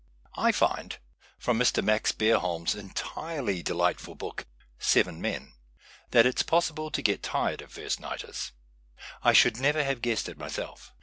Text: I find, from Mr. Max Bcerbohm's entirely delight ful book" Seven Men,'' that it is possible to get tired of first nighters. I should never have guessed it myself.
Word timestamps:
I 0.35 0.51
find, 0.51 0.97
from 1.37 1.59
Mr. 1.59 1.83
Max 1.83 2.11
Bcerbohm's 2.11 2.73
entirely 2.73 3.61
delight 3.61 3.99
ful 3.99 4.15
book" 4.15 4.47
Seven 4.93 5.21
Men,'' 5.21 5.53
that 6.09 6.25
it 6.25 6.37
is 6.37 6.41
possible 6.41 6.89
to 6.89 7.03
get 7.03 7.21
tired 7.21 7.61
of 7.61 7.73
first 7.73 7.99
nighters. 7.99 8.51
I 9.21 9.33
should 9.33 9.57
never 9.59 9.83
have 9.83 10.01
guessed 10.01 10.27
it 10.27 10.39
myself. 10.39 10.91